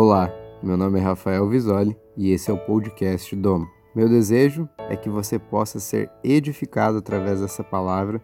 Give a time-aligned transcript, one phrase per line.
[0.00, 0.32] Olá,
[0.62, 3.68] meu nome é Rafael Visoli e esse é o podcast Domo.
[3.92, 8.22] Meu desejo é que você possa ser edificado através dessa palavra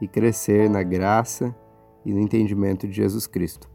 [0.00, 1.54] e crescer na graça
[2.04, 3.70] e no entendimento de Jesus Cristo.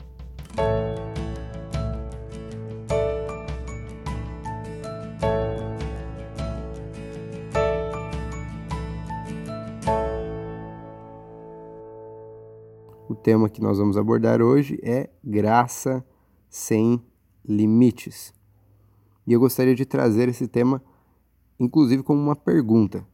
[13.08, 16.06] O tema que nós vamos abordar hoje é graça
[16.50, 17.02] sem
[17.48, 18.34] limites.
[19.26, 20.82] E eu gostaria de trazer esse tema,
[21.60, 23.06] inclusive, como uma pergunta: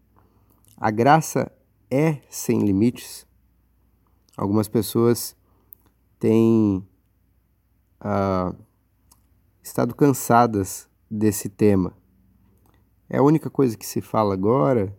[0.78, 1.52] a graça
[1.90, 3.26] é sem limites?
[4.38, 5.36] Algumas pessoas
[6.20, 6.86] têm
[8.02, 8.56] uh,
[9.64, 11.94] estado cansadas desse tema.
[13.10, 14.98] É a única coisa que se fala agora?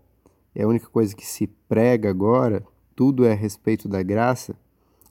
[0.55, 2.65] É a única coisa que se prega agora?
[2.95, 4.57] Tudo é a respeito da graça?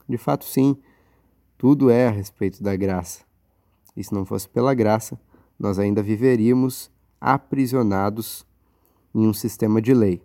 [0.07, 0.77] De fato, sim,
[1.57, 3.23] tudo é a respeito da graça.
[3.95, 5.19] E se não fosse pela graça,
[5.59, 8.45] nós ainda viveríamos aprisionados
[9.13, 10.21] em um sistema de lei.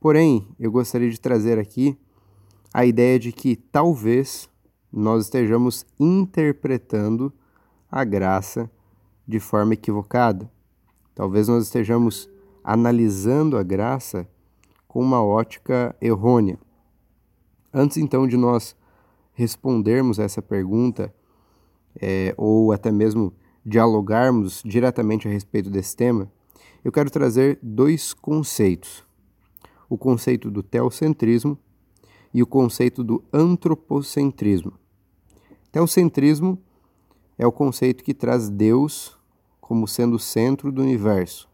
[0.00, 1.96] Porém, eu gostaria de trazer aqui
[2.72, 4.48] a ideia de que talvez
[4.90, 7.32] nós estejamos interpretando
[7.90, 8.70] a graça
[9.26, 10.50] de forma equivocada.
[11.14, 12.30] Talvez nós estejamos
[12.64, 14.26] analisando a graça
[14.88, 16.58] com uma ótica errônea.
[17.72, 18.74] Antes então de nós
[19.34, 21.14] respondermos essa pergunta,
[22.00, 23.32] é, ou até mesmo
[23.64, 26.30] dialogarmos diretamente a respeito desse tema,
[26.84, 29.04] eu quero trazer dois conceitos:
[29.88, 31.58] o conceito do teocentrismo
[32.32, 34.72] e o conceito do antropocentrismo.
[35.72, 36.58] Teocentrismo
[37.38, 39.18] é o conceito que traz Deus
[39.60, 41.48] como sendo o centro do universo,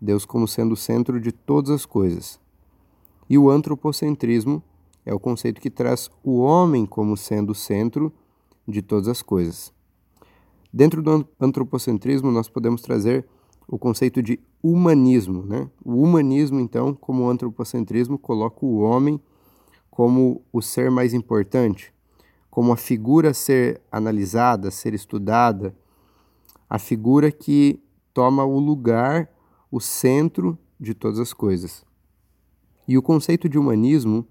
[0.00, 2.40] Deus como sendo o centro de todas as coisas.
[3.28, 4.62] E o antropocentrismo
[5.06, 8.12] é o conceito que traz o homem como sendo o centro
[8.66, 9.72] de todas as coisas.
[10.72, 13.26] Dentro do antropocentrismo, nós podemos trazer
[13.66, 15.44] o conceito de humanismo.
[15.44, 15.68] Né?
[15.84, 19.20] O humanismo, então, como o antropocentrismo, coloca o homem
[19.90, 21.92] como o ser mais importante,
[22.50, 25.74] como a figura a ser analisada, a ser estudada,
[26.68, 27.82] a figura que
[28.14, 29.28] toma o lugar,
[29.70, 31.84] o centro de todas as coisas.
[32.86, 34.26] E o conceito de humanismo,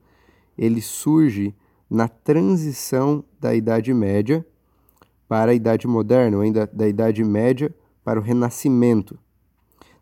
[0.57, 1.56] ele surge
[1.89, 4.45] na transição da Idade Média
[5.27, 7.73] para a Idade Moderna, ou ainda da Idade Média
[8.03, 9.17] para o Renascimento.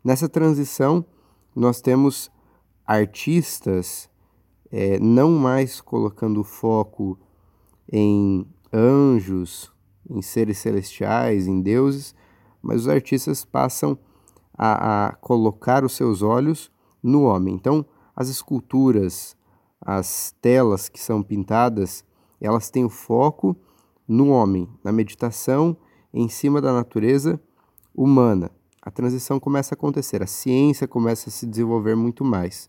[0.04, 1.04] Nessa transição,
[1.54, 2.30] nós temos
[2.86, 4.08] artistas
[4.70, 7.18] é, não mais colocando foco
[7.90, 9.72] em anjos,
[10.08, 12.14] em seres celestiais, em deuses,
[12.62, 13.98] mas os artistas passam
[14.56, 16.70] a, a colocar os seus olhos
[17.02, 17.54] no homem.
[17.54, 17.84] Então,
[18.16, 19.36] as esculturas,
[19.90, 22.04] as telas que são pintadas,
[22.38, 23.56] elas têm o foco
[24.06, 25.74] no homem, na meditação
[26.12, 27.40] em cima da natureza
[27.94, 28.50] humana.
[28.82, 32.68] A transição começa a acontecer, a ciência começa a se desenvolver muito mais.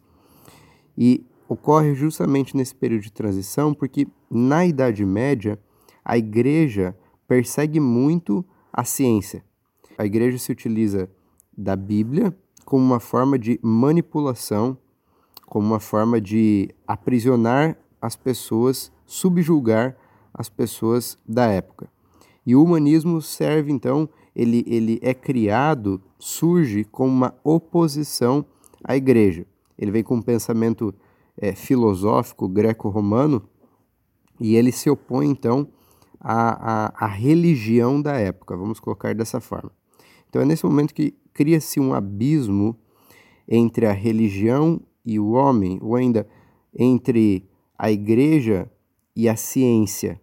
[0.98, 5.60] E ocorre justamente nesse período de transição porque na Idade Média
[6.06, 6.98] a igreja
[7.28, 9.44] persegue muito a ciência.
[9.98, 11.12] A igreja se utiliza
[11.52, 14.78] da Bíblia como uma forma de manipulação
[15.50, 19.98] como uma forma de aprisionar as pessoas, subjulgar
[20.32, 21.90] as pessoas da época.
[22.46, 28.46] E o humanismo serve então, ele, ele é criado, surge como uma oposição
[28.84, 29.46] à igreja.
[29.78, 30.94] Ele vem com um pensamento
[31.36, 33.42] é, filosófico greco-romano
[34.40, 35.68] e ele se opõe então
[36.20, 39.72] à, à, à religião da época, vamos colocar dessa forma.
[40.30, 42.78] Então é nesse momento que cria-se um abismo
[43.48, 46.28] entre a religião e o homem, ou ainda
[46.78, 48.72] entre a igreja
[49.16, 50.22] e a ciência.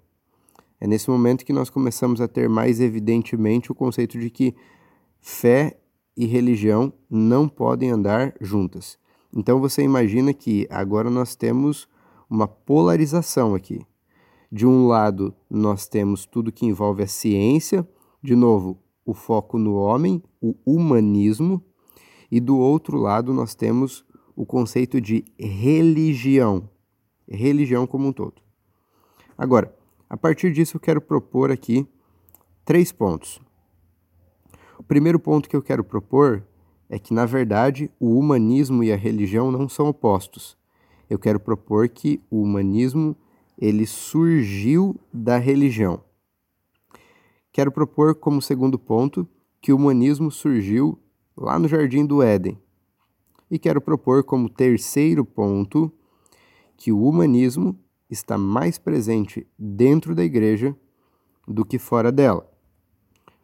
[0.81, 4.55] É nesse momento que nós começamos a ter mais evidentemente o conceito de que
[5.21, 5.77] fé
[6.17, 8.97] e religião não podem andar juntas.
[9.35, 11.89] Então você imagina que agora nós temos
[12.31, 13.85] uma polarização aqui.
[14.53, 17.87] De um lado, nós temos tudo que envolve a ciência,
[18.23, 21.61] de novo, o foco no homem, o humanismo,
[22.31, 24.05] e do outro lado, nós temos
[24.37, 26.69] o conceito de religião,
[27.27, 28.43] religião como um todo.
[29.37, 29.75] Agora,
[30.09, 31.89] a partir disso, eu quero propor aqui
[32.65, 33.41] três pontos.
[34.79, 36.45] O primeiro ponto que eu quero propor
[36.89, 40.57] é que, na verdade, o humanismo e a religião não são opostos.
[41.09, 43.17] Eu quero propor que o humanismo
[43.59, 46.05] ele surgiu da religião.
[47.53, 49.27] Quero propor como segundo ponto
[49.61, 50.99] que o humanismo surgiu
[51.37, 52.59] lá no Jardim do Éden,
[53.51, 55.93] e quero propor como terceiro ponto
[56.77, 57.79] que o humanismo
[58.11, 60.77] está mais presente dentro da igreja
[61.47, 62.51] do que fora dela.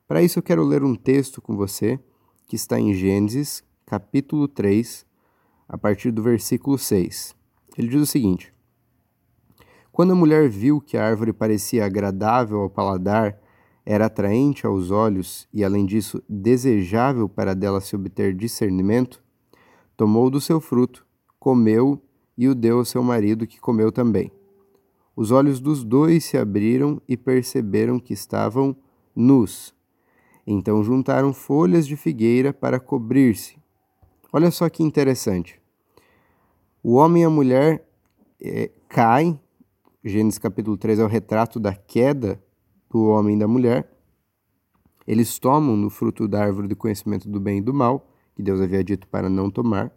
[0.06, 1.98] Para isso, eu quero ler um texto com você
[2.46, 5.06] que está em Gênesis, capítulo 3,
[5.68, 7.34] a partir do versículo 6.
[7.78, 8.52] Ele diz o seguinte:
[9.90, 13.40] Quando a mulher viu que a árvore parecia agradável ao paladar,
[13.84, 19.22] era atraente aos olhos e, além disso, desejável para dela se obter discernimento,
[20.02, 21.06] tomou do seu fruto,
[21.38, 22.02] comeu
[22.36, 24.32] e o deu ao seu marido, que comeu também.
[25.14, 28.74] Os olhos dos dois se abriram e perceberam que estavam
[29.14, 29.72] nus.
[30.44, 33.56] Então juntaram folhas de figueira para cobrir-se.
[34.32, 35.62] Olha só que interessante.
[36.82, 37.88] O homem e a mulher
[38.40, 39.38] é, caem.
[40.02, 42.42] Gênesis capítulo 3 é o retrato da queda
[42.90, 43.88] do homem e da mulher.
[45.06, 48.60] Eles tomam no fruto da árvore do conhecimento do bem e do mal, que Deus
[48.60, 49.92] havia dito para não tomar.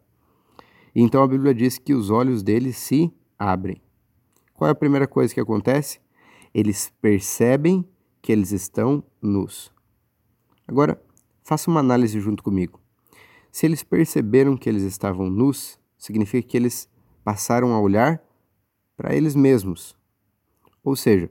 [0.94, 3.82] E então a Bíblia diz que os olhos deles se abrem.
[4.54, 6.00] Qual é a primeira coisa que acontece?
[6.54, 7.86] Eles percebem
[8.22, 9.72] que eles estão nus.
[10.68, 11.02] Agora,
[11.44, 12.80] faça uma análise junto comigo.
[13.52, 16.90] Se eles perceberam que eles estavam nus, significa que eles
[17.24, 18.22] passaram a olhar
[18.98, 19.96] para eles mesmos.
[20.84, 21.30] Ou seja,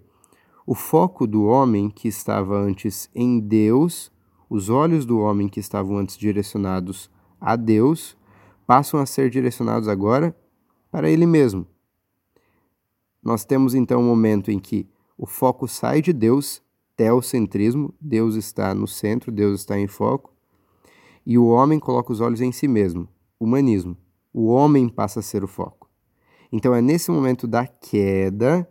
[0.67, 4.13] o foco do homem que estava antes em Deus,
[4.49, 7.11] os olhos do homem que estavam antes direcionados
[7.41, 8.17] a Deus,
[8.67, 10.37] passam a ser direcionados agora
[10.91, 11.67] para ele mesmo.
[13.23, 16.63] Nós temos então um momento em que o foco sai de Deus,
[16.97, 20.33] teocentrismo, Deus está no centro, Deus está em foco,
[21.27, 23.09] e o homem coloca os olhos em si mesmo,
[23.41, 23.97] humanismo
[24.35, 25.89] o homem passa a ser o foco.
[26.51, 28.69] Então é nesse momento da queda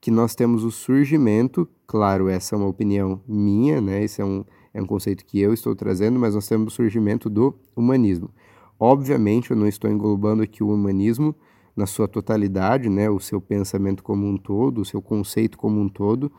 [0.00, 4.02] que nós temos o surgimento, claro, essa é uma opinião minha, né?
[4.02, 7.28] Esse é um, é um conceito que eu estou trazendo, mas nós temos o surgimento
[7.28, 8.30] do humanismo.
[8.78, 11.34] Obviamente, eu não estou englobando aqui o humanismo
[11.76, 13.10] na sua totalidade, né?
[13.10, 16.32] O seu pensamento como um todo, o seu conceito como um todo,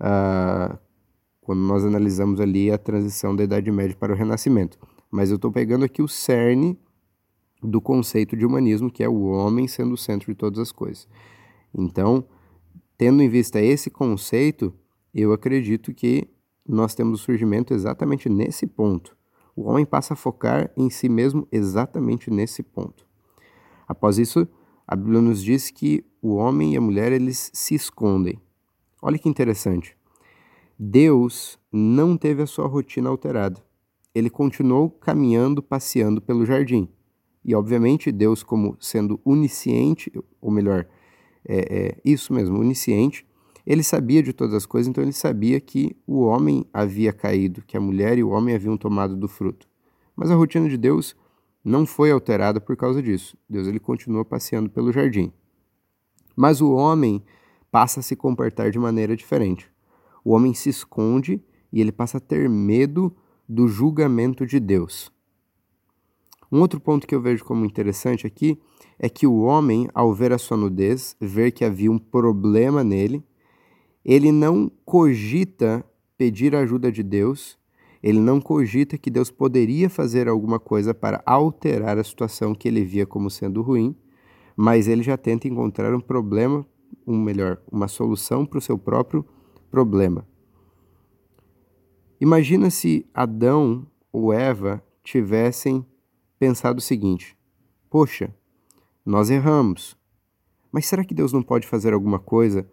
[0.00, 0.78] uh,
[1.40, 4.78] quando nós analisamos ali a transição da Idade Média para o Renascimento.
[5.10, 6.78] Mas eu estou pegando aqui o cerne
[7.62, 11.08] do conceito de humanismo, que é o homem sendo o centro de todas as coisas.
[11.74, 12.24] Então,
[12.96, 14.74] tendo em vista esse conceito,
[15.14, 16.28] eu acredito que
[16.68, 19.16] nós temos o surgimento exatamente nesse ponto.
[19.56, 23.06] O homem passa a focar em si mesmo exatamente nesse ponto.
[23.88, 24.46] Após isso,
[24.86, 28.40] a Bíblia nos diz que o homem e a mulher eles se escondem.
[29.02, 29.96] Olha que interessante.
[30.78, 33.60] Deus não teve a sua rotina alterada.
[34.14, 36.88] Ele continuou caminhando, passeando pelo jardim.
[37.44, 40.86] E, obviamente, Deus, como sendo onisciente, ou melhor,
[41.44, 43.26] é, é, isso mesmo, onisciente,
[43.68, 47.76] ele sabia de todas as coisas, então ele sabia que o homem havia caído, que
[47.76, 49.68] a mulher e o homem haviam tomado do fruto.
[50.16, 51.14] Mas a rotina de Deus
[51.62, 53.36] não foi alterada por causa disso.
[53.46, 55.30] Deus ele continua passeando pelo jardim.
[56.34, 57.22] Mas o homem
[57.70, 59.70] passa a se comportar de maneira diferente.
[60.24, 61.38] O homem se esconde
[61.70, 63.14] e ele passa a ter medo
[63.46, 65.12] do julgamento de Deus.
[66.50, 68.58] Um outro ponto que eu vejo como interessante aqui
[68.98, 73.22] é que o homem, ao ver a sua nudez, ver que havia um problema nele,
[74.04, 75.84] ele não cogita
[76.16, 77.58] pedir a ajuda de Deus,
[78.02, 82.84] ele não cogita que Deus poderia fazer alguma coisa para alterar a situação que ele
[82.84, 83.94] via como sendo ruim,
[84.56, 86.66] mas ele já tenta encontrar um problema,
[87.06, 89.24] um melhor, uma solução para o seu próprio
[89.70, 90.26] problema.
[92.20, 95.86] Imagina se Adão ou Eva tivessem
[96.38, 97.36] pensado o seguinte:
[97.88, 98.34] poxa,
[99.04, 99.96] nós erramos,
[100.72, 102.68] mas será que Deus não pode fazer alguma coisa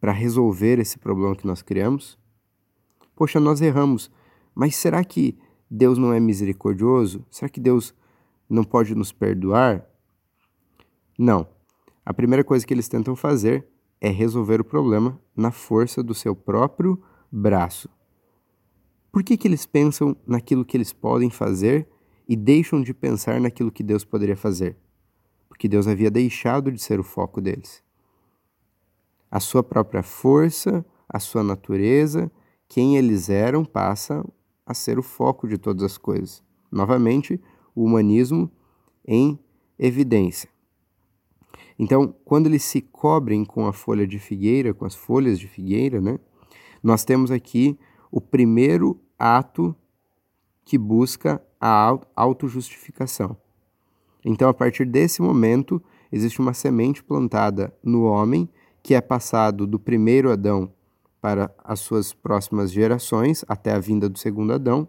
[0.00, 2.18] para resolver esse problema que nós criamos?
[3.14, 4.10] Poxa, nós erramos,
[4.54, 5.38] mas será que
[5.70, 7.24] Deus não é misericordioso?
[7.30, 7.94] Será que Deus
[8.48, 9.84] não pode nos perdoar?
[11.18, 11.48] Não.
[12.04, 13.66] A primeira coisa que eles tentam fazer
[14.00, 17.88] é resolver o problema na força do seu próprio braço.
[19.10, 21.88] Por que, que eles pensam naquilo que eles podem fazer
[22.28, 24.76] e deixam de pensar naquilo que Deus poderia fazer,
[25.48, 27.82] porque Deus havia deixado de ser o foco deles.
[29.30, 32.30] A sua própria força, a sua natureza,
[32.68, 34.24] quem eles eram passa
[34.64, 36.42] a ser o foco de todas as coisas.
[36.70, 37.40] Novamente,
[37.74, 38.50] o humanismo
[39.06, 39.38] em
[39.78, 40.48] evidência.
[41.78, 46.00] Então, quando eles se cobrem com a folha de figueira, com as folhas de figueira,
[46.00, 46.18] né,
[46.82, 47.78] nós temos aqui
[48.10, 49.74] o primeiro ato
[50.64, 53.36] que busca a autojustificação.
[54.24, 55.80] Então, a partir desse momento,
[56.10, 58.48] existe uma semente plantada no homem
[58.86, 60.72] que é passado do primeiro Adão
[61.20, 64.86] para as suas próximas gerações, até a vinda do segundo Adão,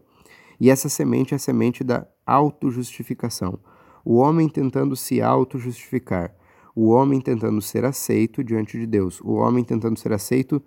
[0.60, 3.58] e essa semente é a semente da autojustificação.
[4.06, 6.32] O homem tentando se autojustificar,
[6.76, 10.62] o homem tentando ser aceito diante de Deus, o homem tentando ser aceito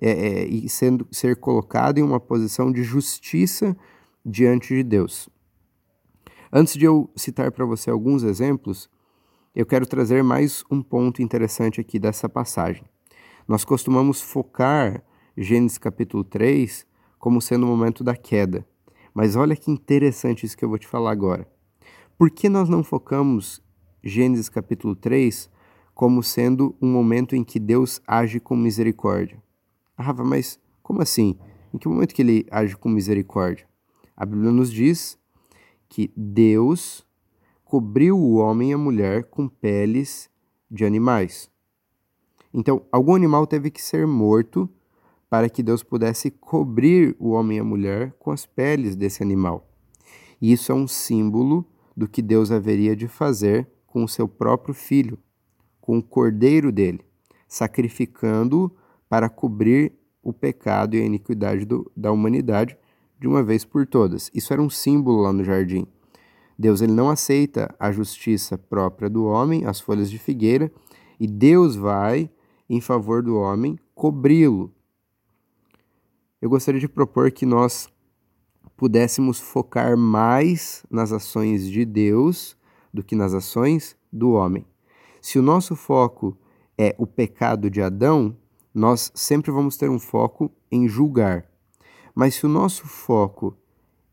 [0.00, 3.76] é, é, e sendo, ser colocado em uma posição de justiça
[4.26, 5.28] diante de Deus.
[6.52, 8.90] Antes de eu citar para você alguns exemplos,
[9.54, 12.84] eu quero trazer mais um ponto interessante aqui dessa passagem.
[13.46, 15.04] Nós costumamos focar
[15.36, 16.86] Gênesis capítulo 3
[17.18, 18.66] como sendo o momento da queda.
[19.12, 21.46] Mas olha que interessante isso que eu vou te falar agora.
[22.16, 23.62] Por que nós não focamos
[24.02, 25.50] Gênesis capítulo 3
[25.94, 29.42] como sendo um momento em que Deus age com misericórdia?
[29.98, 31.38] Ah, Rafa, mas como assim?
[31.74, 33.66] Em que momento que ele age com misericórdia?
[34.16, 35.18] A Bíblia nos diz
[35.90, 37.06] que Deus
[37.72, 40.28] cobriu o homem e a mulher com peles
[40.70, 41.50] de animais.
[42.52, 44.68] Então, algum animal teve que ser morto
[45.30, 49.66] para que Deus pudesse cobrir o homem e a mulher com as peles desse animal.
[50.38, 51.64] E isso é um símbolo
[51.96, 55.18] do que Deus haveria de fazer com o seu próprio filho,
[55.80, 57.00] com o cordeiro dele,
[57.48, 58.70] sacrificando-o
[59.08, 62.76] para cobrir o pecado e a iniquidade do, da humanidade
[63.18, 64.30] de uma vez por todas.
[64.34, 65.86] Isso era um símbolo lá no jardim.
[66.62, 70.70] Deus ele não aceita a justiça própria do homem, as folhas de figueira,
[71.18, 72.30] e Deus vai
[72.70, 74.72] em favor do homem cobri-lo.
[76.40, 77.88] Eu gostaria de propor que nós
[78.76, 82.56] pudéssemos focar mais nas ações de Deus
[82.94, 84.64] do que nas ações do homem.
[85.20, 86.38] Se o nosso foco
[86.78, 88.36] é o pecado de Adão,
[88.72, 91.44] nós sempre vamos ter um foco em julgar.
[92.14, 93.56] Mas se o nosso foco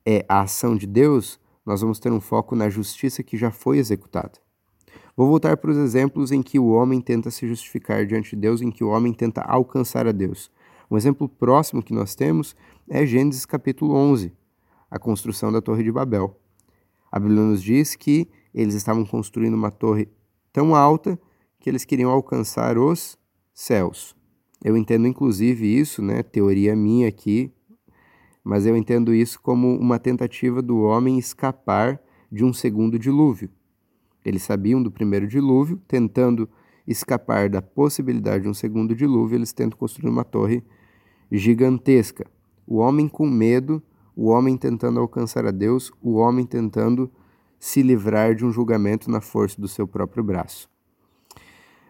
[0.03, 3.77] é a ação de Deus, nós vamos ter um foco na justiça que já foi
[3.77, 4.39] executada.
[5.15, 8.59] Vou voltar para os exemplos em que o homem tenta se justificar diante de Deus,
[8.59, 10.49] em que o homem tenta alcançar a Deus.
[10.89, 12.55] Um exemplo próximo que nós temos
[12.89, 14.33] é Gênesis capítulo 11,
[14.89, 16.35] a construção da Torre de Babel.
[17.11, 20.09] A Bíblia nos diz que eles estavam construindo uma torre
[20.51, 21.19] tão alta
[21.59, 23.15] que eles queriam alcançar os
[23.53, 24.15] céus.
[24.65, 27.53] Eu entendo inclusive isso, né, teoria minha aqui,
[28.50, 32.01] mas eu entendo isso como uma tentativa do homem escapar
[32.32, 33.48] de um segundo dilúvio.
[34.25, 36.50] Eles sabiam do primeiro dilúvio, tentando
[36.88, 40.63] escapar da possibilidade de um segundo dilúvio, eles tentam construir uma torre
[41.32, 42.25] gigantesca.
[42.65, 43.84] O homem com medo,
[44.15, 47.12] o homem tentando alcançar a Deus, o homem tentando
[47.60, 50.68] se livrar de um julgamento na força do seu próprio braço.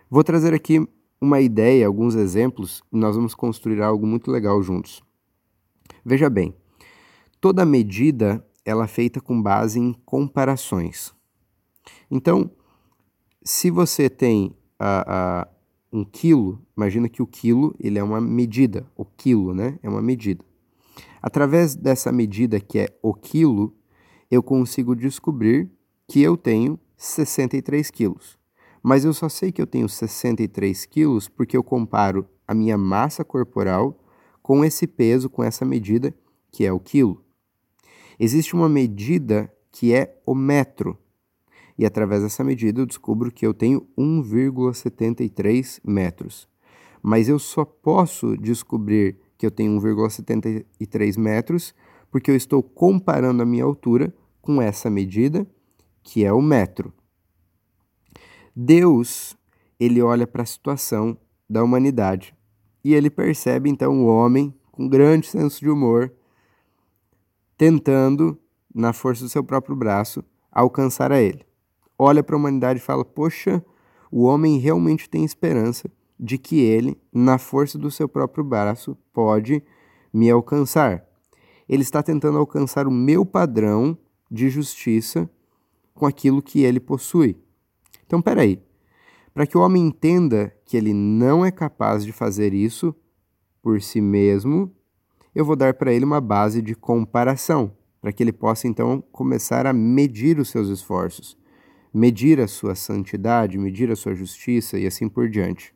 [0.09, 0.85] Vou trazer aqui
[1.21, 5.01] uma ideia, alguns exemplos, e nós vamos construir algo muito legal juntos.
[6.09, 6.55] Veja bem,
[7.39, 11.13] toda medida ela é feita com base em comparações.
[12.09, 12.49] Então,
[13.43, 15.47] se você tem a, a,
[15.93, 19.77] um quilo, imagina que o quilo ele é uma medida, o quilo, né?
[19.83, 20.43] É uma medida.
[21.21, 23.77] Através dessa medida que é o quilo,
[24.31, 25.69] eu consigo descobrir
[26.07, 28.35] que eu tenho 63 quilos.
[28.81, 33.23] Mas eu só sei que eu tenho 63 quilos porque eu comparo a minha massa
[33.23, 33.95] corporal
[34.49, 36.11] com esse peso, com essa medida,
[36.51, 37.23] que é o quilo.
[38.19, 40.97] Existe uma medida que é o metro.
[41.77, 46.49] E através dessa medida eu descubro que eu tenho 1,73 metros.
[46.99, 51.75] Mas eu só posso descobrir que eu tenho 1,73 metros
[52.09, 55.45] porque eu estou comparando a minha altura com essa medida,
[56.01, 56.91] que é o metro.
[58.55, 59.37] Deus,
[59.79, 61.15] ele olha para a situação
[61.47, 62.33] da humanidade
[62.83, 66.11] e ele percebe então o homem com grande senso de humor
[67.59, 68.39] tentando,
[68.73, 71.45] na força do seu próprio braço, alcançar a ele.
[71.97, 73.63] Olha para a humanidade e fala: Poxa,
[74.09, 79.61] o homem realmente tem esperança de que ele, na força do seu próprio braço, pode
[80.13, 81.05] me alcançar.
[81.67, 83.97] Ele está tentando alcançar o meu padrão
[84.31, 85.29] de justiça
[85.93, 87.35] com aquilo que ele possui.
[88.05, 88.61] Então, peraí.
[89.33, 92.95] Para que o homem entenda que ele não é capaz de fazer isso
[93.59, 94.71] por si mesmo,
[95.33, 99.65] eu vou dar para ele uma base de comparação, para que ele possa então começar
[99.65, 101.35] a medir os seus esforços,
[101.91, 105.73] medir a sua santidade, medir a sua justiça e assim por diante.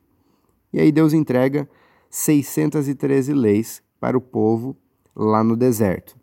[0.72, 1.68] E aí Deus entrega
[2.08, 4.76] 613 leis para o povo
[5.12, 6.16] lá no deserto.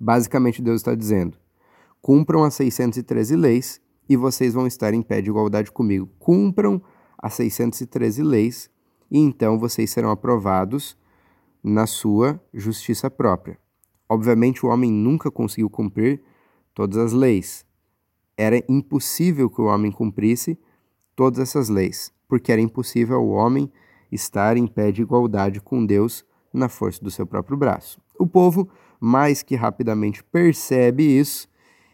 [0.00, 1.36] Basicamente, Deus está dizendo:
[2.00, 6.08] cumpram as 613 leis e vocês vão estar em pé de igualdade comigo.
[6.18, 6.82] Cumpram
[7.18, 8.70] as 613 leis
[9.10, 10.96] e então vocês serão aprovados
[11.62, 13.58] na sua justiça própria.
[14.08, 16.22] Obviamente, o homem nunca conseguiu cumprir
[16.72, 17.66] todas as leis.
[18.36, 20.58] Era impossível que o homem cumprisse
[21.16, 23.70] todas essas leis, porque era impossível o homem
[24.10, 28.00] estar em pé de igualdade com Deus na força do seu próprio braço.
[28.18, 28.68] O povo
[29.00, 31.48] mais que rapidamente percebe isso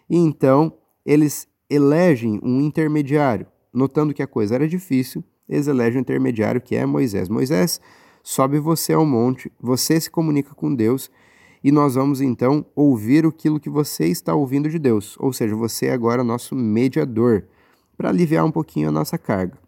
[0.09, 3.47] e então eles elegem um intermediário.
[3.75, 7.29] Notando que a coisa era difícil, eles elegem um intermediário que é Moisés.
[7.29, 7.81] Moisés,
[8.23, 11.11] sobe você ao monte, você se comunica com Deus
[11.63, 15.17] e nós vamos então ouvir aquilo que você está ouvindo de Deus.
[15.19, 17.45] Ou seja, você é agora nosso mediador
[17.97, 19.59] para aliviar um pouquinho a nossa carga.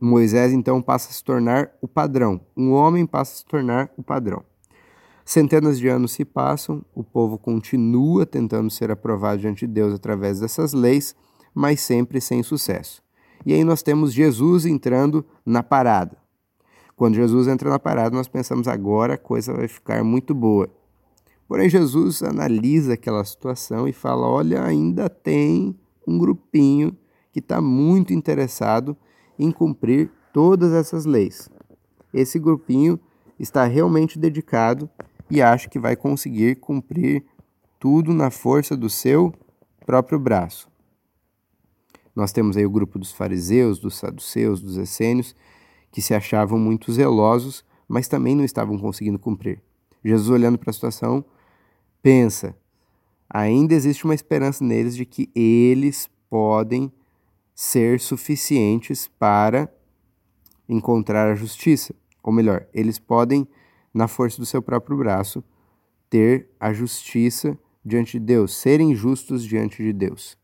[0.00, 4.02] Moisés então passa a se tornar o padrão, um homem passa a se tornar o
[4.02, 4.42] padrão.
[5.24, 10.40] Centenas de anos se passam, o povo continua tentando ser aprovado diante de Deus através
[10.40, 11.14] dessas leis,
[11.54, 13.02] mas sempre sem sucesso.
[13.44, 16.16] E aí nós temos Jesus entrando na parada.
[16.96, 20.70] Quando Jesus entra na parada, nós pensamos agora a coisa vai ficar muito boa.
[21.48, 26.96] Porém, Jesus analisa aquela situação e fala: olha, ainda tem um grupinho
[27.32, 28.96] que está muito interessado
[29.38, 31.50] em cumprir todas essas leis.
[32.12, 32.98] Esse grupinho
[33.38, 34.88] está realmente dedicado
[35.30, 37.24] e acha que vai conseguir cumprir
[37.80, 39.34] tudo na força do seu
[39.84, 40.71] próprio braço.
[42.14, 45.34] Nós temos aí o grupo dos fariseus, dos saduceus, dos essênios,
[45.90, 49.62] que se achavam muito zelosos, mas também não estavam conseguindo cumprir.
[50.04, 51.24] Jesus, olhando para a situação,
[52.02, 52.56] pensa:
[53.28, 56.92] ainda existe uma esperança neles de que eles podem
[57.54, 59.72] ser suficientes para
[60.68, 61.94] encontrar a justiça.
[62.22, 63.46] Ou melhor, eles podem,
[63.92, 65.42] na força do seu próprio braço,
[66.08, 70.36] ter a justiça diante de Deus, serem justos diante de Deus.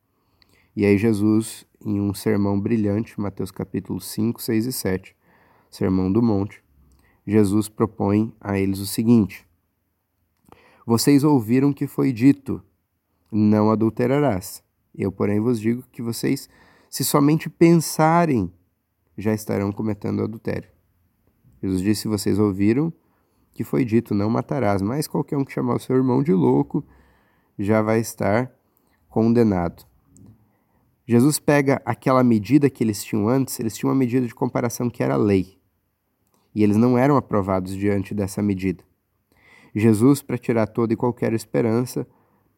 [0.78, 5.16] E aí, Jesus, em um sermão brilhante, Mateus capítulo 5, 6 e 7,
[5.68, 6.62] Sermão do Monte,
[7.26, 9.44] Jesus propõe a eles o seguinte:
[10.86, 12.62] Vocês ouviram que foi dito:
[13.28, 14.62] Não adulterarás.
[14.94, 16.48] Eu, porém, vos digo que vocês
[16.88, 18.48] se somente pensarem,
[19.16, 20.70] já estarão cometendo adultério.
[21.60, 22.92] Jesus disse: Vocês ouviram
[23.52, 26.86] que foi dito: Não matarás, mas qualquer um que chamar o seu irmão de louco
[27.58, 28.48] já vai estar
[29.08, 29.87] condenado.
[31.08, 35.02] Jesus pega aquela medida que eles tinham antes, eles tinham uma medida de comparação que
[35.02, 35.58] era a lei.
[36.54, 38.84] E eles não eram aprovados diante dessa medida.
[39.74, 42.06] Jesus, para tirar toda e qualquer esperança,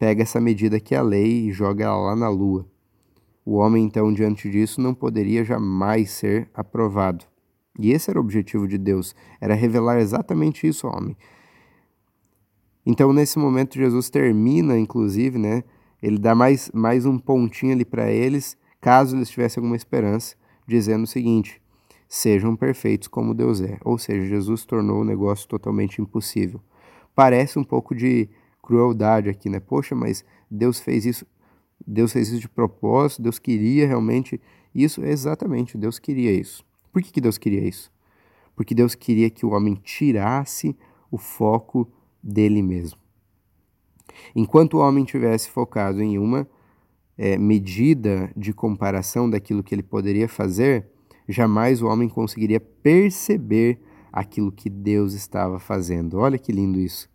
[0.00, 2.66] pega essa medida que é a lei e joga ela lá na lua.
[3.44, 7.24] O homem, então, diante disso, não poderia jamais ser aprovado.
[7.78, 11.16] E esse era o objetivo de Deus, era revelar exatamente isso ao homem.
[12.84, 15.62] Então, nesse momento, Jesus termina, inclusive, né?
[16.02, 20.34] Ele dá mais, mais um pontinho ali para eles, caso eles tivessem alguma esperança,
[20.66, 21.60] dizendo o seguinte:
[22.08, 23.78] sejam perfeitos como Deus é.
[23.84, 26.60] Ou seja, Jesus tornou o negócio totalmente impossível.
[27.14, 28.28] Parece um pouco de
[28.62, 29.60] crueldade aqui, né?
[29.60, 31.26] Poxa, mas Deus fez isso.
[31.86, 34.40] Deus fez isso de propósito, Deus queria realmente
[34.74, 35.04] isso.
[35.04, 36.64] Exatamente, Deus queria isso.
[36.92, 37.90] Por que, que Deus queria isso?
[38.56, 40.76] Porque Deus queria que o homem tirasse
[41.10, 41.90] o foco
[42.22, 42.98] dele mesmo.
[44.34, 46.48] Enquanto o homem tivesse focado em uma
[47.16, 50.86] é, medida de comparação daquilo que ele poderia fazer,
[51.28, 53.80] jamais o homem conseguiria perceber
[54.12, 56.18] aquilo que Deus estava fazendo.
[56.18, 57.08] Olha que lindo isso.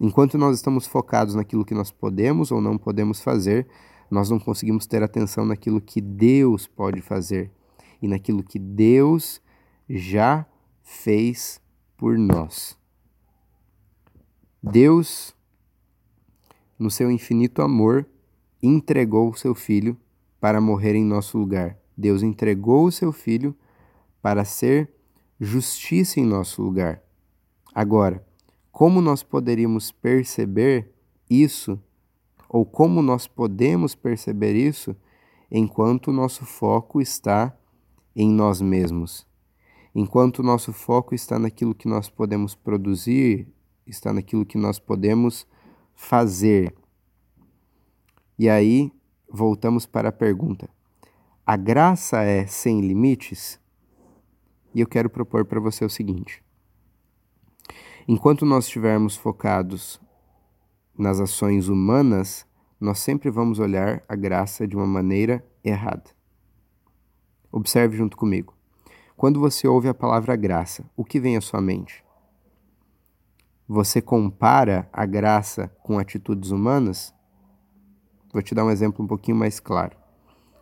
[0.00, 3.66] Enquanto nós estamos focados naquilo que nós podemos ou não podemos fazer,
[4.10, 7.50] nós não conseguimos ter atenção naquilo que Deus pode fazer
[8.00, 9.42] e naquilo que Deus
[9.88, 10.46] já
[10.82, 11.60] fez
[11.96, 12.78] por nós.
[14.62, 15.34] Deus,
[16.78, 18.06] no seu infinito amor,
[18.62, 19.96] entregou o seu filho
[20.40, 21.76] para morrer em nosso lugar.
[21.96, 23.54] Deus entregou o seu filho
[24.22, 24.90] para ser
[25.40, 27.02] justiça em nosso lugar.
[27.74, 28.24] Agora,
[28.70, 30.92] como nós poderíamos perceber
[31.28, 31.80] isso
[32.48, 34.96] ou como nós podemos perceber isso
[35.50, 37.56] enquanto o nosso foco está
[38.14, 39.26] em nós mesmos?
[39.94, 43.48] Enquanto o nosso foco está naquilo que nós podemos produzir,
[43.86, 45.46] está naquilo que nós podemos
[45.98, 46.72] fazer.
[48.38, 48.92] E aí,
[49.28, 50.70] voltamos para a pergunta:
[51.44, 53.60] a graça é sem limites?
[54.72, 56.42] E eu quero propor para você o seguinte:
[58.06, 60.00] enquanto nós estivermos focados
[60.96, 62.46] nas ações humanas,
[62.80, 66.10] nós sempre vamos olhar a graça de uma maneira errada.
[67.50, 68.54] Observe junto comigo.
[69.16, 72.04] Quando você ouve a palavra graça, o que vem à sua mente?
[73.68, 77.14] Você compara a graça com atitudes humanas?
[78.32, 79.94] Vou te dar um exemplo um pouquinho mais claro.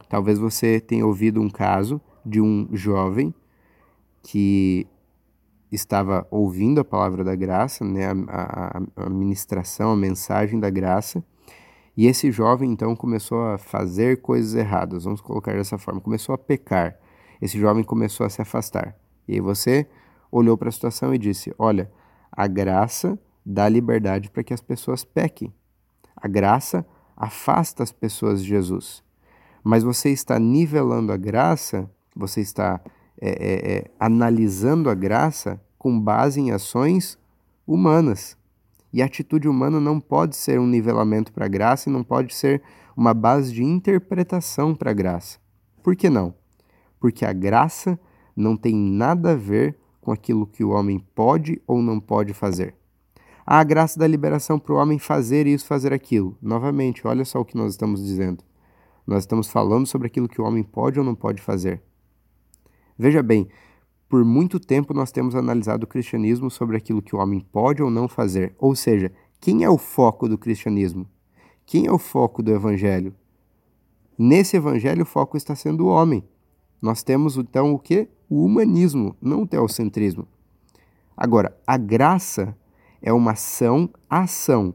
[0.08, 3.32] Talvez você tenha ouvido um caso de um jovem
[4.24, 4.88] que
[5.70, 11.24] estava ouvindo a palavra da graça, né, a, a, a ministração, a mensagem da graça,
[11.96, 16.38] e esse jovem então começou a fazer coisas erradas, vamos colocar dessa forma, começou a
[16.38, 16.98] pecar.
[17.40, 18.96] Esse jovem começou a se afastar.
[19.28, 19.86] E aí você
[20.30, 21.90] olhou para a situação e disse: Olha,
[22.36, 25.54] a graça dá liberdade para que as pessoas pequem.
[26.14, 26.84] A graça
[27.16, 29.02] afasta as pessoas de Jesus.
[29.64, 32.80] Mas você está nivelando a graça, você está
[33.20, 37.18] é, é, é, analisando a graça com base em ações
[37.66, 38.36] humanas.
[38.92, 42.34] E a atitude humana não pode ser um nivelamento para a graça e não pode
[42.34, 42.62] ser
[42.96, 45.38] uma base de interpretação para a graça.
[45.82, 46.34] Por que não?
[46.98, 47.98] Porque a graça
[48.34, 52.76] não tem nada a ver com aquilo que o homem pode ou não pode fazer.
[53.44, 56.38] Há a graça da liberação para o homem fazer isso, fazer aquilo.
[56.40, 58.44] Novamente, olha só o que nós estamos dizendo.
[59.04, 61.82] Nós estamos falando sobre aquilo que o homem pode ou não pode fazer.
[62.96, 63.48] Veja bem,
[64.08, 67.90] por muito tempo nós temos analisado o cristianismo sobre aquilo que o homem pode ou
[67.90, 68.54] não fazer.
[68.60, 71.04] Ou seja, quem é o foco do cristianismo?
[71.64, 73.12] Quem é o foco do evangelho?
[74.16, 76.22] Nesse evangelho o foco está sendo o homem.
[76.80, 78.08] Nós temos então o que?
[78.28, 80.26] O humanismo, não o teocentrismo.
[81.16, 82.56] Agora, a graça
[83.00, 84.74] é uma ação, ação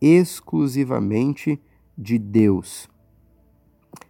[0.00, 1.60] exclusivamente
[1.96, 2.88] de Deus.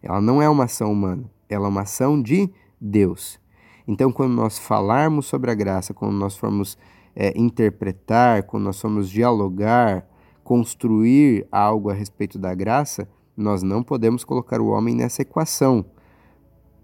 [0.02, 3.38] Ela não é uma ação humana, ela é uma ação de Deus.
[3.86, 6.76] Então, quando nós falarmos sobre a graça, quando nós formos
[7.14, 10.06] é, interpretar, quando nós formos dialogar,
[10.42, 15.84] construir algo a respeito da graça, nós não podemos colocar o homem nessa equação.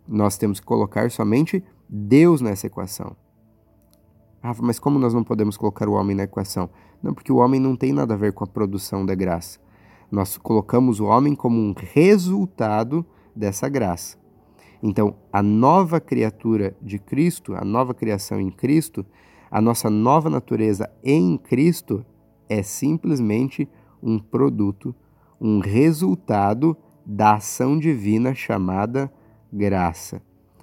[0.07, 3.17] Nós temos que colocar somente Deus nessa equação.
[4.41, 6.71] Rafa, mas como nós não podemos colocar o homem na equação?
[7.03, 9.59] Não, porque o homem não tem nada a ver com a produção da graça.
[10.11, 14.17] Nós colocamos o homem como um resultado dessa graça.
[14.81, 19.05] Então, a nova criatura de Cristo, a nova criação em Cristo,
[19.51, 22.07] a nossa nova natureza em Cristo
[22.49, 23.69] é simplesmente
[24.01, 24.95] um produto,
[25.41, 29.13] um resultado da ação divina chamada
[29.53, 30.23] graça.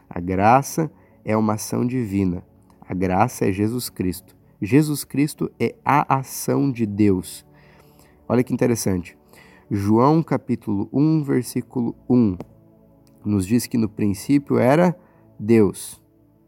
[0.09, 0.89] A graça é
[1.35, 2.43] uma ação divina.
[2.87, 4.35] A graça é Jesus Cristo.
[4.61, 7.45] Jesus Cristo é a ação de Deus.
[8.29, 9.17] Olha que interessante.
[9.69, 12.37] João capítulo 1, versículo 1
[13.27, 14.97] nos diz que no princípio era
[15.37, 16.01] Deus.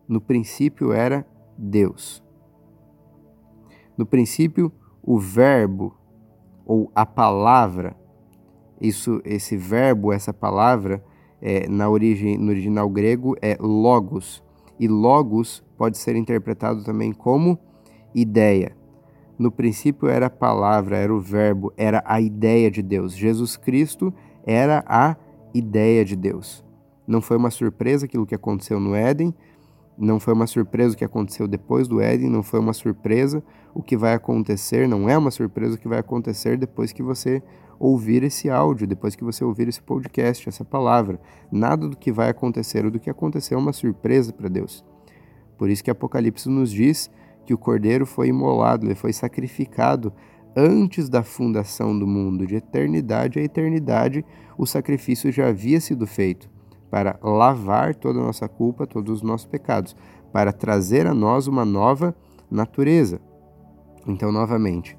[0.07, 1.25] No princípio era
[1.57, 2.23] Deus.
[3.97, 4.71] No princípio,
[5.03, 5.95] o verbo
[6.65, 7.95] ou a palavra,
[8.79, 11.03] isso, esse verbo, essa palavra,
[11.41, 14.41] é, na origem, no original grego é logos.
[14.79, 17.59] E logos pode ser interpretado também como
[18.15, 18.75] ideia.
[19.37, 23.15] No princípio era a palavra, era o verbo, era a ideia de Deus.
[23.15, 24.13] Jesus Cristo
[24.45, 25.15] era a
[25.53, 26.63] ideia de Deus.
[27.07, 29.33] Não foi uma surpresa aquilo que aconteceu no Éden,
[29.97, 33.83] não foi uma surpresa o que aconteceu depois do Éden, não foi uma surpresa o
[33.83, 37.43] que vai acontecer, não é uma surpresa o que vai acontecer depois que você
[37.79, 41.19] ouvir esse áudio, depois que você ouvir esse podcast, essa palavra.
[41.51, 44.83] Nada do que vai acontecer ou do que aconteceu é uma surpresa para Deus.
[45.57, 47.09] Por isso que Apocalipse nos diz
[47.45, 50.13] que o cordeiro foi imolado, ele foi sacrificado
[50.55, 54.25] antes da fundação do mundo, de eternidade a eternidade,
[54.57, 56.49] o sacrifício já havia sido feito
[56.89, 59.95] para lavar toda a nossa culpa, todos os nossos pecados,
[60.33, 62.15] para trazer a nós uma nova
[62.49, 63.21] natureza.
[64.07, 64.97] Então, novamente,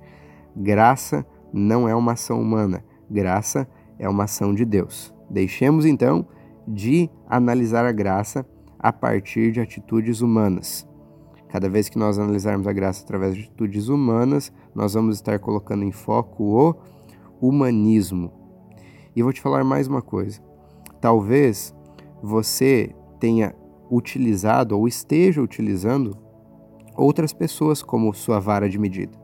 [0.56, 5.14] graça não é uma ação humana, graça é uma ação de Deus.
[5.28, 6.26] Deixemos então
[6.66, 8.46] de analisar a graça
[8.78, 10.88] a partir de atitudes humanas.
[11.48, 15.84] Cada vez que nós analisarmos a graça através de atitudes humanas, nós vamos estar colocando
[15.84, 16.74] em foco o
[17.40, 18.32] humanismo.
[19.14, 20.40] E vou te falar mais uma coisa.
[21.00, 21.74] Talvez
[22.22, 23.54] você tenha
[23.90, 26.16] utilizado ou esteja utilizando
[26.96, 29.19] outras pessoas como sua vara de medida.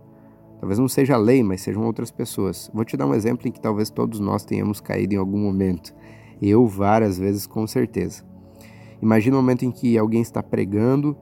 [0.58, 2.70] Talvez não seja a lei, mas sejam outras pessoas.
[2.72, 5.94] Vou te dar um exemplo em que talvez todos nós tenhamos caído em algum momento.
[6.40, 8.24] Eu várias vezes, com certeza.
[9.00, 11.16] Imagina o um momento em que alguém está pregando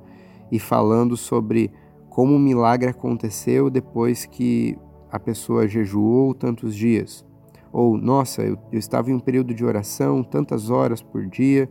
[0.50, 1.70] e falando sobre
[2.08, 4.78] como um milagre aconteceu depois que
[5.10, 7.24] a pessoa jejuou tantos dias.
[7.72, 11.68] Ou, nossa, eu, eu estava em um período de oração, tantas horas por dia,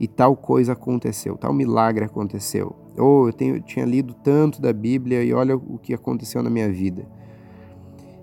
[0.00, 2.81] e tal coisa aconteceu, tal milagre aconteceu.
[2.96, 6.50] Ou eu, tenho, eu tinha lido tanto da Bíblia e olha o que aconteceu na
[6.50, 7.06] minha vida.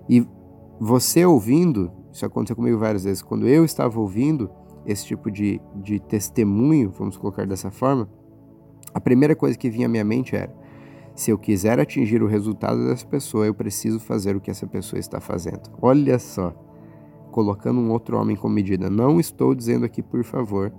[0.08, 0.26] E
[0.78, 4.50] você ouvindo, isso aconteceu comigo várias vezes, quando eu estava ouvindo
[4.86, 8.08] esse tipo de, de testemunho, vamos colocar dessa forma,
[8.92, 10.52] a primeira coisa que vinha à minha mente era:
[11.14, 14.98] se eu quiser atingir o resultado dessa pessoa, eu preciso fazer o que essa pessoa
[14.98, 15.70] está fazendo.
[15.80, 16.54] Olha só
[17.30, 18.90] colocando um outro homem como medida.
[18.90, 20.72] Não estou dizendo aqui, por favor,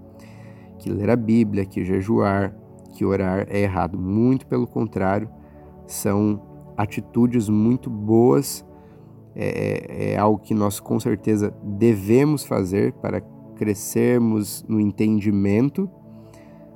[0.78, 2.56] que ler a Bíblia, que jejuar,
[2.92, 3.98] que orar é errado.
[3.98, 5.30] Muito pelo contrário,
[5.88, 6.42] são
[6.78, 8.66] atitudes muito boas,
[9.36, 13.22] é, é, é algo que nós com certeza devemos fazer para
[13.56, 15.90] crescermos no entendimento.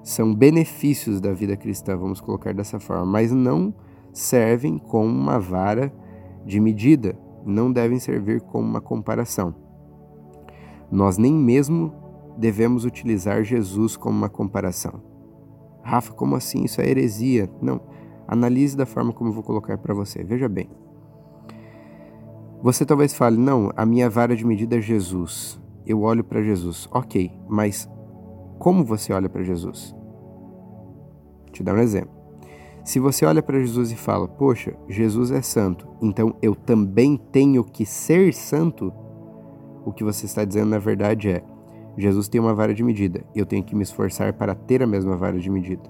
[0.03, 3.73] São benefícios da vida cristã, vamos colocar dessa forma, mas não
[4.13, 5.91] servem como uma vara
[6.45, 9.55] de medida, não devem servir como uma comparação.
[10.91, 11.91] Nós nem mesmo
[12.37, 15.14] devemos utilizar Jesus como uma comparação.
[15.85, 16.63] Rafa, como assim?
[16.63, 17.47] Isso é heresia.
[17.61, 17.79] Não.
[18.27, 20.23] Analise da forma como eu vou colocar para você.
[20.23, 20.67] Veja bem.
[22.63, 25.61] Você talvez fale: "Não, a minha vara de medida é Jesus.
[25.85, 26.89] Eu olho para Jesus".
[26.91, 27.87] OK, mas
[28.57, 29.95] como você olha para Jesus?
[31.51, 32.15] Te dar um exemplo.
[32.83, 37.63] Se você olha para Jesus e fala: "Poxa, Jesus é santo, então eu também tenho
[37.63, 38.91] que ser santo",
[39.85, 41.43] o que você está dizendo na verdade é:
[41.97, 45.15] Jesus tem uma vara de medida, eu tenho que me esforçar para ter a mesma
[45.15, 45.83] vara de medida.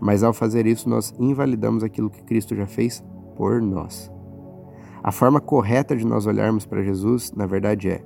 [0.00, 3.04] Mas ao fazer isso, nós invalidamos aquilo que Cristo já fez
[3.36, 4.10] por nós.
[5.02, 8.04] A forma correta de nós olharmos para Jesus, na verdade, é: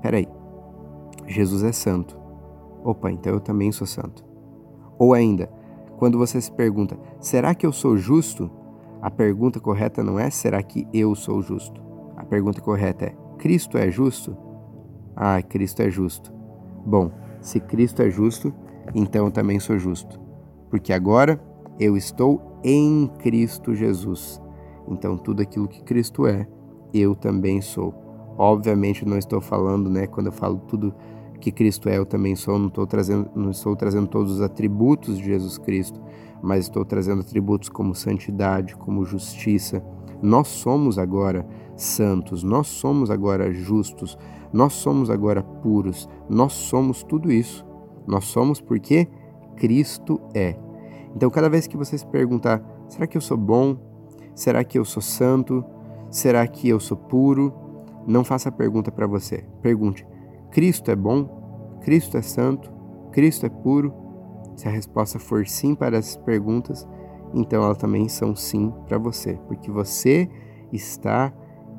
[0.00, 0.26] peraí,
[1.26, 2.18] Jesus é santo.
[2.84, 4.24] Opa, então eu também sou santo.
[4.98, 5.50] Ou ainda,
[5.98, 8.50] quando você se pergunta, será que eu sou justo?
[9.02, 11.80] A pergunta correta não é será que eu sou justo?
[12.16, 14.36] A pergunta correta é: Cristo é justo?
[15.14, 16.35] Ah, Cristo é justo.
[16.86, 18.54] Bom, se Cristo é justo,
[18.94, 20.20] então eu também sou justo.
[20.70, 21.40] Porque agora
[21.78, 24.40] eu estou em Cristo Jesus.
[24.88, 26.46] Então tudo aquilo que Cristo é,
[26.94, 27.92] eu também sou.
[28.38, 30.94] Obviamente não estou falando, né, quando eu falo tudo
[31.40, 35.18] que Cristo é, eu também sou, não estou trazendo, não estou trazendo todos os atributos
[35.18, 36.00] de Jesus Cristo,
[36.42, 39.82] mas estou trazendo atributos como santidade, como justiça.
[40.22, 41.46] Nós somos agora
[41.76, 44.16] santos, nós somos agora justos,
[44.56, 47.62] nós somos agora puros, nós somos tudo isso.
[48.06, 49.06] Nós somos porque
[49.54, 50.56] Cristo é.
[51.14, 53.76] Então, cada vez que você se perguntar: será que eu sou bom?
[54.34, 55.62] Será que eu sou santo?
[56.10, 57.52] Será que eu sou puro?
[58.06, 59.44] Não faça a pergunta para você.
[59.60, 60.06] Pergunte:
[60.50, 61.78] Cristo é bom?
[61.82, 62.72] Cristo é santo?
[63.12, 63.92] Cristo é puro?
[64.56, 66.88] Se a resposta for sim para essas perguntas,
[67.34, 70.30] então elas também são sim para você, porque você
[70.72, 71.30] está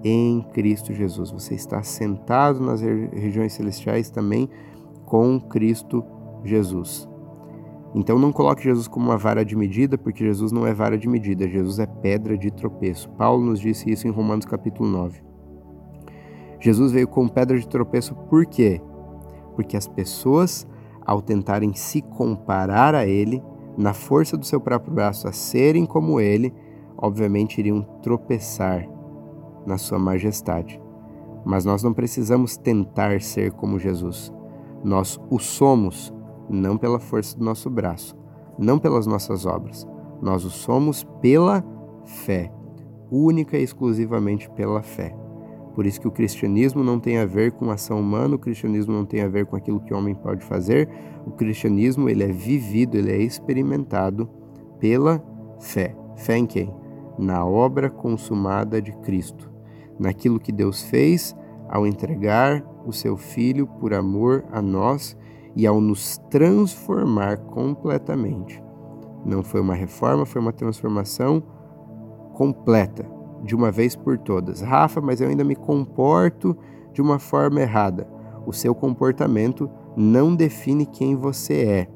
[0.08, 1.32] em Cristo Jesus.
[1.32, 4.50] Você está sentado nas regiões celestiais também
[5.06, 6.04] com Cristo
[6.44, 7.08] Jesus.
[7.94, 11.08] Então não coloque Jesus como uma vara de medida, porque Jesus não é vara de
[11.08, 13.10] medida, Jesus é pedra de tropeço.
[13.12, 15.22] Paulo nos disse isso em Romanos capítulo 9.
[16.60, 18.82] Jesus veio com pedra de tropeço por quê?
[19.56, 20.68] Porque as pessoas,
[21.06, 23.44] ao tentarem se comparar a ele,
[23.78, 26.54] na força do seu próprio braço a serem como ele,
[26.98, 28.97] obviamente iriam tropeçar
[29.68, 30.82] na Sua majestade.
[31.46, 34.34] Mas nós não precisamos tentar ser como Jesus.
[34.84, 36.14] Nós o somos,
[36.50, 38.16] não pela força do nosso braço,
[38.58, 39.86] não pelas nossas obras.
[40.22, 41.64] Nós o somos pela
[42.06, 42.52] fé,
[43.12, 45.16] única e exclusivamente pela fé.
[45.76, 49.06] Por isso que o cristianismo não tem a ver com ação humana, o cristianismo não
[49.06, 50.90] tem a ver com aquilo que o homem pode fazer.
[51.26, 54.28] O cristianismo, ele é vivido, ele é experimentado
[54.80, 55.24] pela
[55.60, 55.96] fé.
[56.16, 56.74] Fé em quem?
[57.20, 59.57] Na obra consumada de Cristo
[60.00, 61.36] naquilo que Deus fez
[61.70, 65.18] ao entregar o seu Filho por amor a nós
[65.56, 68.64] e ao nos transformar completamente.
[69.26, 71.44] Não foi uma reforma, foi uma transformação
[72.34, 73.06] completa,
[73.44, 74.62] de uma vez por todas.
[74.62, 76.56] Rafa, mas eu ainda me comporto
[76.94, 78.08] de uma forma errada.
[78.46, 81.88] O seu comportamento não define quem você é.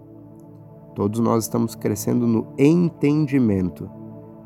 [0.95, 3.89] Todos nós estamos crescendo no entendimento,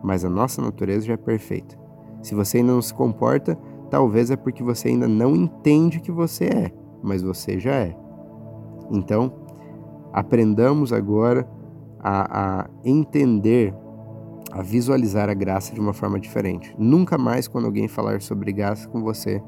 [0.03, 1.84] mas a nossa natureza já é perfeita.
[2.25, 3.55] Se você ainda não se comporta,
[3.87, 6.71] talvez é porque você ainda não entende que você é,
[7.03, 7.95] mas você já é.
[8.89, 9.31] Então,
[10.11, 11.47] aprendamos agora
[11.99, 13.75] a, a entender,
[14.51, 16.75] a visualizar a graça de uma forma diferente.
[16.79, 19.39] Nunca mais, quando alguém falar sobre graça com você,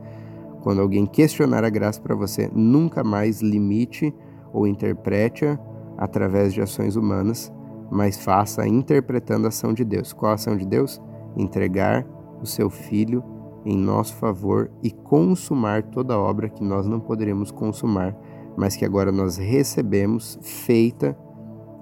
[0.61, 4.13] quando alguém questionar a graça para você, nunca mais limite
[4.53, 5.57] ou interprete-a
[5.97, 7.51] através de ações humanas,
[7.89, 10.13] mas faça interpretando a ação de Deus.
[10.13, 11.01] Qual a ação de Deus?
[11.35, 12.05] Entregar
[12.41, 13.23] o seu Filho
[13.65, 18.15] em nosso favor e consumar toda obra que nós não poderíamos consumar,
[18.55, 21.17] mas que agora nós recebemos feita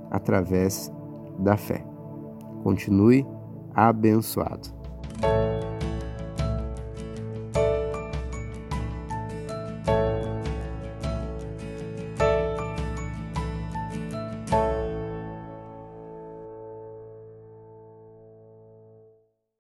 [0.09, 0.91] através
[1.37, 1.85] da fé.
[2.63, 3.25] Continue
[3.73, 4.74] abençoado.